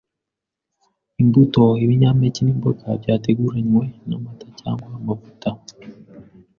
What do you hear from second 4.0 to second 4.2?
n’